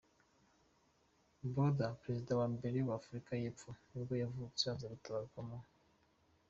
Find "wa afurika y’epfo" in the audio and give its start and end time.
2.87-3.69